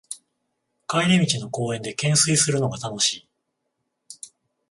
[0.87, 3.29] 帰り道の公園でけんすいするのが楽しい